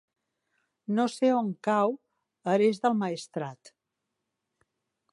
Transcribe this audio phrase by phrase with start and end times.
[0.99, 1.95] No sé on cau
[2.57, 3.75] Ares del Maestrat.